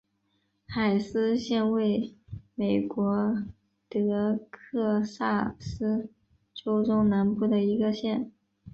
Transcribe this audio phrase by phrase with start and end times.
[0.65, 2.15] 海斯县位
[2.55, 3.37] 美国
[3.87, 6.09] 德克萨斯
[6.55, 8.31] 州中南部的一个县。